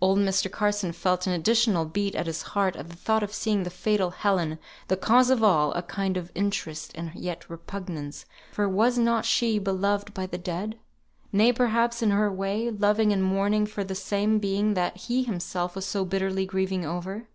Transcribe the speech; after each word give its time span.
Old 0.00 0.18
Mr. 0.18 0.50
Carson 0.50 0.90
felt 0.90 1.28
an 1.28 1.32
additional 1.32 1.84
beat 1.84 2.16
at 2.16 2.26
his 2.26 2.42
heart 2.42 2.74
at 2.74 2.88
the 2.88 2.96
thought 2.96 3.22
of 3.22 3.32
seeing 3.32 3.62
the 3.62 3.70
fatal 3.70 4.10
Helen, 4.10 4.58
the 4.88 4.96
cause 4.96 5.30
of 5.30 5.40
all 5.40 5.72
a 5.74 5.82
kind 5.82 6.16
of 6.16 6.32
interest 6.34 6.90
and 6.96 7.12
yet 7.14 7.48
repugnance, 7.48 8.26
for 8.50 8.68
was 8.68 8.98
not 8.98 9.24
she 9.24 9.56
beloved 9.60 10.12
by 10.12 10.26
the 10.26 10.36
dead; 10.36 10.80
nay, 11.30 11.52
perhaps 11.52 12.02
in 12.02 12.10
her 12.10 12.28
way, 12.28 12.70
loving 12.72 13.12
and 13.12 13.22
mourning 13.22 13.66
for 13.66 13.84
the 13.84 13.94
same 13.94 14.40
being 14.40 14.74
that 14.74 14.96
he 14.96 15.22
himself 15.22 15.76
was 15.76 15.86
so 15.86 16.04
bitterly 16.04 16.44
grieving 16.44 16.84
over? 16.84 17.28